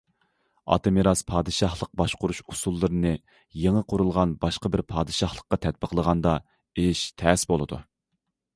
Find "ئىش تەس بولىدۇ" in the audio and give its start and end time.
6.87-7.83